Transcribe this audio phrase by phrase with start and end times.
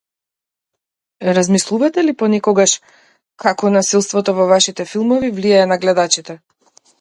[1.37, 2.73] Размислувате ли понекогаш
[3.45, 6.39] како насилството во вашите филмови влијае на гледачите?